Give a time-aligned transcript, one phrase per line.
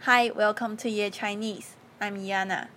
[0.00, 1.76] Hi, welcome to Ye Chinese.
[2.00, 2.68] I'm Yana.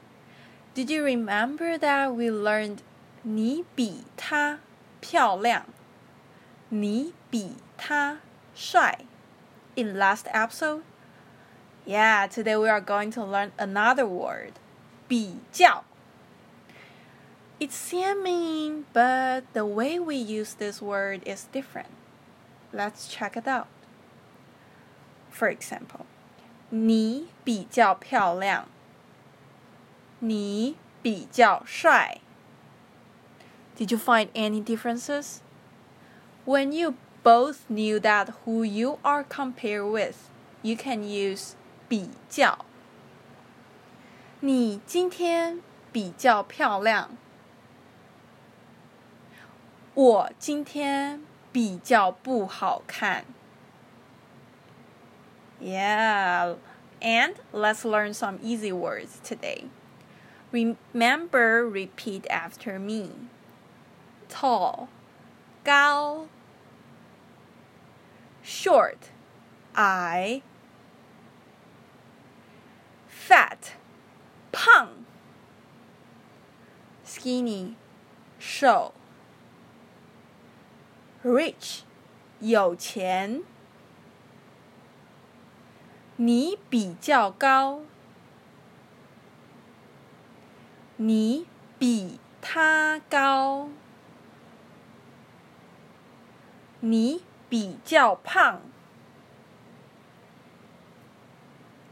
[0.73, 2.79] Did you remember that we learned
[3.23, 4.59] 你比他
[5.01, 5.65] 漂亮,
[6.69, 8.19] 你比他
[8.55, 8.99] 帅
[9.75, 10.83] in last episode?
[11.85, 14.53] Yeah, today we are going to learn another word,
[15.07, 15.83] 比较.
[17.59, 21.89] It's same meaning, but the way we use this word is different.
[22.71, 23.67] Let's check it out.
[25.31, 26.05] For example,
[26.74, 28.66] 你比较漂亮。
[30.20, 32.22] 你比较帅。
[33.76, 35.40] Did you find any differences?
[36.46, 40.16] When you both knew that who you are compared with,
[40.62, 41.52] you can use
[41.90, 42.64] 比较。
[44.40, 45.60] 你今天
[45.92, 47.10] 比较漂亮。
[49.92, 51.20] 我今天
[51.52, 53.26] 比较不好看。
[55.61, 56.55] Yeah,
[57.01, 59.65] and let's learn some easy words today.
[60.51, 63.11] Remember, repeat after me.
[64.29, 64.89] Tall,
[65.63, 66.27] 高
[68.43, 69.09] short,
[69.75, 70.41] 矮
[73.07, 73.73] fat,
[74.51, 75.05] 胖
[77.03, 77.75] skinny,
[78.39, 78.93] 瘦
[81.23, 81.83] rich,
[82.39, 83.43] 有钱
[86.24, 87.80] 你比较高，
[90.96, 91.48] 你
[91.80, 93.68] 比他高，
[96.78, 98.60] 你比较胖，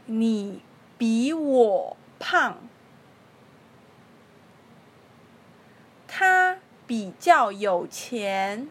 [0.05, 0.61] 你
[0.97, 2.55] 比我胖，
[6.07, 6.55] 他
[6.87, 8.69] 比较有钱，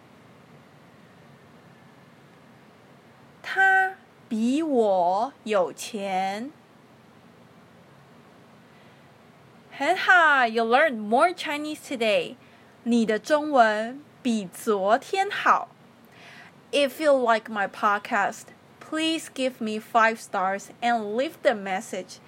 [3.42, 3.89] 他
[4.29, 6.51] 比我有钱。
[9.71, 12.35] 很好，You learned more Chinese today。
[12.83, 15.69] 你的中文比昨天好。
[16.71, 18.43] If you like my podcast,
[18.79, 22.19] please give me five stars and leave the message.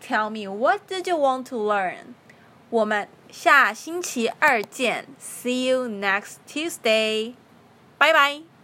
[0.00, 2.14] Tell me what did you want to learn.
[2.70, 5.06] 我们下星期二见。
[5.20, 7.34] See you next Tuesday.
[7.98, 8.55] Bye bye.